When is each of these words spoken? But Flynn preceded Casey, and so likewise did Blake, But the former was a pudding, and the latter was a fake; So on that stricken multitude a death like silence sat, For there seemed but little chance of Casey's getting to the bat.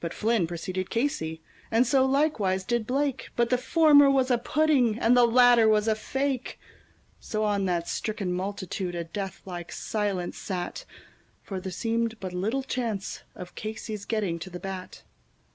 But 0.00 0.12
Flynn 0.12 0.46
preceded 0.46 0.90
Casey, 0.90 1.40
and 1.70 1.86
so 1.86 2.04
likewise 2.04 2.62
did 2.62 2.86
Blake, 2.86 3.30
But 3.36 3.48
the 3.48 3.56
former 3.56 4.10
was 4.10 4.30
a 4.30 4.36
pudding, 4.36 4.98
and 4.98 5.16
the 5.16 5.24
latter 5.24 5.66
was 5.66 5.88
a 5.88 5.94
fake; 5.94 6.60
So 7.20 7.42
on 7.44 7.64
that 7.64 7.88
stricken 7.88 8.34
multitude 8.34 8.94
a 8.94 9.02
death 9.04 9.40
like 9.46 9.72
silence 9.72 10.36
sat, 10.36 10.84
For 11.42 11.58
there 11.58 11.72
seemed 11.72 12.20
but 12.20 12.34
little 12.34 12.62
chance 12.62 13.22
of 13.34 13.54
Casey's 13.54 14.04
getting 14.04 14.38
to 14.40 14.50
the 14.50 14.60
bat. 14.60 15.04